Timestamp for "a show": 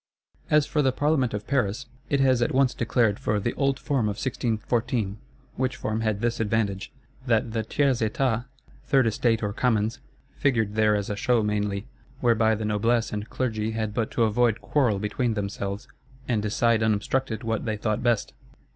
11.11-11.43